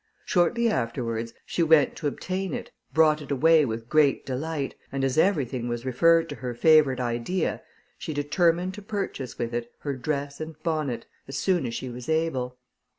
Shortly 0.25 0.67
afterwards 0.67 1.31
she 1.45 1.61
went 1.61 1.95
to 1.97 2.07
obtain 2.07 2.55
it, 2.55 2.71
brought 2.91 3.21
it 3.21 3.29
away 3.29 3.65
with 3.65 3.87
great 3.87 4.25
delight, 4.25 4.73
and 4.91 5.03
as 5.03 5.15
everything 5.15 5.67
was 5.69 5.85
referred 5.85 6.27
to 6.29 6.35
her 6.37 6.55
favourite 6.55 6.99
idea, 6.99 7.61
she 7.99 8.11
determined 8.11 8.73
to 8.73 8.81
purchase 8.81 9.37
with 9.37 9.53
it 9.53 9.71
her 9.81 9.93
dress 9.95 10.41
and 10.41 10.55
bonnet, 10.63 11.05
as 11.27 11.37
soon 11.37 11.67
as 11.67 11.75
she 11.75 11.87
was 11.87 12.09
able. 12.09 12.57